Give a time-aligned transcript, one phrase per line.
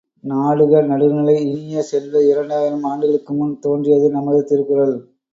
[0.23, 4.95] நாடுக நடுநிலை இனிய செல்வ, இரண்டாயிரம் ஆண்டுகளுக்கு முன் தோன்றியது நமது திருக்குறள்.